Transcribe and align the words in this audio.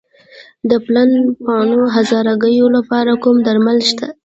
د 0.69 0.71
پلن 0.85 1.09
پاڼو 1.43 1.81
هرزه 1.95 2.31
ګیاوو 2.43 2.73
لپاره 2.77 3.11
کوم 3.23 3.37
درمل 3.47 3.79
شته؟ 3.89 4.07